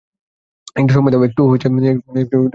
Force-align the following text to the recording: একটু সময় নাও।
একটু 0.75 0.89
সময় 0.89 1.11
নাও। 2.33 2.43